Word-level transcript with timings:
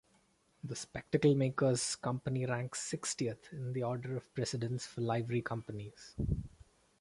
The 0.63 0.75
Spectacle 0.75 1.35
Makers' 1.35 1.95
Company 1.95 2.47
ranks 2.47 2.81
sixtieth 2.81 3.53
in 3.53 3.71
the 3.71 3.83
order 3.83 4.17
of 4.17 4.33
precedence 4.33 4.87
for 4.87 5.01
Livery 5.01 5.43
Companies. 5.43 6.15